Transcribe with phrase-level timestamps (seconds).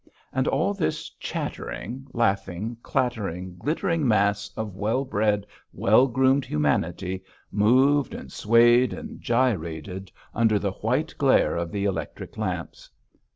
[0.33, 8.15] And all this chattering, laughing, clattering, glittering mass of well bred, well groomed humanity moved,
[8.15, 12.89] and swayed, and gyrated under the white glare of the electric lamps.